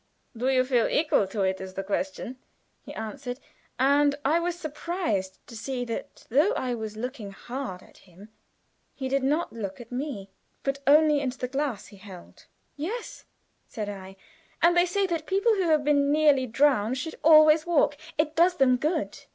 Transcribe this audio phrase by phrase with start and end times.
[0.35, 1.61] "Do you feel equal to it?
[1.61, 2.39] is the question,"
[2.81, 3.39] he answered,
[3.77, 8.29] and I was surprised to see that though I was looking hard at him
[8.95, 10.31] he did not look at me,
[10.63, 12.47] but only into the glass he held.
[12.75, 13.25] "Yes,"
[13.67, 14.15] said I.
[14.59, 18.55] "And they say that people who have been nearly drowned should always walk; it does
[18.55, 19.19] them good."